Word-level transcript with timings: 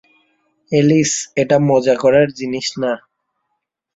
Alice, 0.71 1.11
এটা 1.35 1.57
মজা 1.69 1.95
করার 1.95 2.27
জিনিস 2.39 2.67
না। 2.81 2.91